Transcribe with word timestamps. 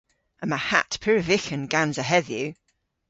Yma 0.43 0.59
hatt 0.69 0.93
pur 1.01 1.19
vyghan 1.27 1.63
gansa 1.73 2.03
hedhyw! 2.11 2.51